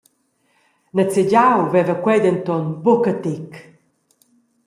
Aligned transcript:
Nezegiau 0.95 1.61
veva 1.73 1.95
quei 2.03 2.19
denton 2.25 2.65
buca 2.83 3.13
tec. 3.23 3.51